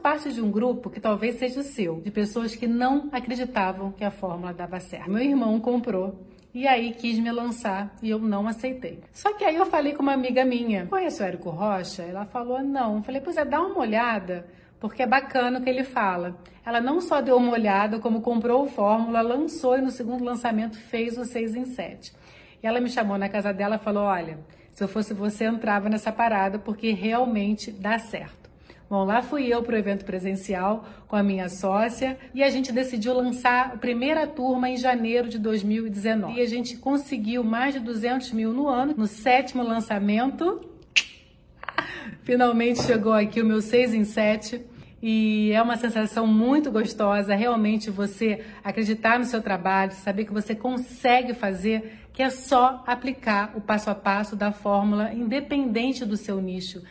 [0.00, 4.04] parte de um grupo que talvez seja o seu, de pessoas que não acreditavam que
[4.04, 5.10] a fórmula dava certo.
[5.10, 6.18] Meu irmão comprou
[6.52, 9.00] e aí quis me lançar e eu não aceitei.
[9.12, 12.02] Só que aí eu falei com uma amiga minha, conhece o Érico Rocha?
[12.02, 12.96] Ela falou, não.
[12.96, 14.46] Eu falei, pois é, dá uma olhada,
[14.80, 16.36] porque é bacana o que ele fala.
[16.64, 20.76] Ela não só deu uma olhada, como comprou o Fórmula, lançou e no segundo lançamento
[20.76, 22.12] fez o 6 em 7.
[22.62, 24.38] E ela me chamou na casa dela e falou, olha,
[24.72, 28.39] se eu fosse você, entrava nessa parada, porque realmente dá certo.
[28.90, 32.72] Bom, lá fui eu para o evento presencial com a minha sócia e a gente
[32.72, 36.36] decidiu lançar a primeira turma em janeiro de 2019.
[36.36, 38.92] E a gente conseguiu mais de 200 mil no ano.
[38.96, 40.60] No sétimo lançamento,
[42.24, 44.60] finalmente chegou aqui o meu 6 em 7
[45.00, 50.52] e é uma sensação muito gostosa, realmente você acreditar no seu trabalho, saber que você
[50.52, 56.42] consegue fazer, que é só aplicar o passo a passo da fórmula, independente do seu
[56.42, 56.82] nicho.